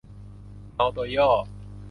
[0.73, 1.29] เมาตัวย่อ